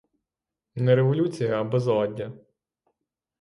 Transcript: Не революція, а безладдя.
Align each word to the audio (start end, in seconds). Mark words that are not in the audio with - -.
Не 0.75 0.95
революція, 0.95 1.61
а 1.61 1.63
безладдя. 1.63 2.31